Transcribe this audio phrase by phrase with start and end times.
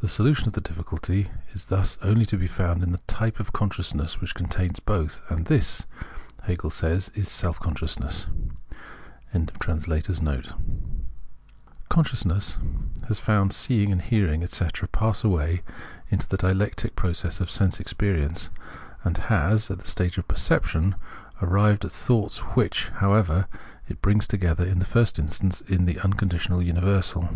[0.00, 3.38] The solution of the diffi culty is thus only to be found in the type
[3.38, 5.86] of consciousness which contains both— and this,
[6.42, 8.26] Hegel says, is self consciousness.]
[11.88, 15.62] CONSCIOUSNESS lias found "seeing" and "hearing," etc., pass away
[16.08, 18.50] in the dialectic process of sense experience,
[19.04, 20.96] and has, at the stage of perception,
[21.40, 23.46] arrived at thoughts which, however,
[23.88, 27.28] it brings together in the first instance in the unconditioned universal.